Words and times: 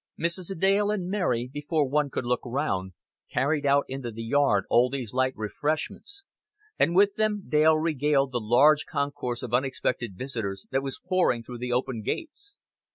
Mrs. 0.19 0.59
Dale 0.59 0.89
and 0.89 1.11
Mary, 1.11 1.47
before 1.53 1.87
one 1.87 2.09
could 2.09 2.25
look 2.25 2.39
round, 2.43 2.93
carried 3.31 3.67
out 3.67 3.85
into 3.87 4.09
the 4.11 4.23
yard 4.23 4.65
all 4.67 4.89
these 4.89 5.13
light 5.13 5.33
refreshments, 5.35 6.23
and 6.79 6.95
with 6.95 7.17
them 7.17 7.43
Dale 7.47 7.77
regaled 7.77 8.31
the 8.31 8.39
large 8.41 8.87
concourse 8.87 9.43
of 9.43 9.53
unexpected 9.53 10.17
visitors 10.17 10.65
that 10.71 10.81
was 10.81 10.99
pouring 11.07 11.43
through 11.43 11.59
the 11.59 11.71
opened 11.71 12.03
gates. 12.03 12.57